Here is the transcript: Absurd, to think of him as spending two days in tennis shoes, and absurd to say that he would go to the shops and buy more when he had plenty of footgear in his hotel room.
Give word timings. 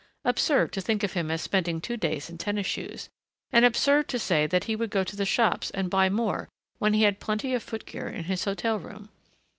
Absurd, 0.25 0.73
to 0.73 0.81
think 0.81 1.03
of 1.03 1.13
him 1.13 1.29
as 1.29 1.43
spending 1.43 1.79
two 1.79 1.95
days 1.95 2.27
in 2.27 2.39
tennis 2.39 2.65
shoes, 2.65 3.09
and 3.51 3.63
absurd 3.63 4.07
to 4.07 4.17
say 4.17 4.47
that 4.47 4.63
he 4.63 4.75
would 4.75 4.89
go 4.89 5.03
to 5.03 5.15
the 5.15 5.25
shops 5.27 5.69
and 5.69 5.91
buy 5.91 6.09
more 6.09 6.49
when 6.79 6.95
he 6.95 7.03
had 7.03 7.19
plenty 7.19 7.53
of 7.53 7.61
footgear 7.61 8.07
in 8.09 8.23
his 8.23 8.45
hotel 8.45 8.79
room. 8.79 9.09